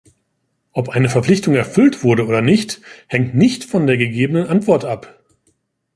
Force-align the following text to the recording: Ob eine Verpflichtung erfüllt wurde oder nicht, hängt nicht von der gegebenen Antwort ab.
Ob 0.71 0.89
eine 0.89 1.09
Verpflichtung 1.09 1.53
erfüllt 1.53 2.03
wurde 2.03 2.25
oder 2.25 2.41
nicht, 2.41 2.81
hängt 3.05 3.35
nicht 3.35 3.65
von 3.65 3.85
der 3.85 3.97
gegebenen 3.97 4.47
Antwort 4.47 4.83
ab. 4.83 5.21